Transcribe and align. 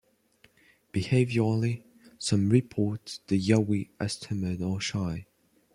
Behaviourally, 0.91 1.83
some 2.17 2.49
report 2.49 3.19
the 3.27 3.37
yowie 3.39 3.91
as 3.99 4.17
timid 4.17 4.59
or 4.59 4.81
shy. 4.81 5.27